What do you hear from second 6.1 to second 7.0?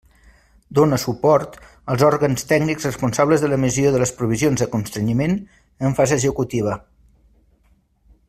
executiva.